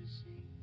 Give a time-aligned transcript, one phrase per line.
[0.00, 0.61] the sea.